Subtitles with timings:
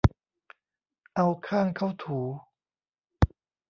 [1.15, 2.19] เอาข้างเข้าถู